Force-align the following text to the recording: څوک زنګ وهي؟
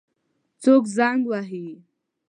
څوک 0.63 0.83
زنګ 0.97 1.21
وهي؟ 1.29 1.65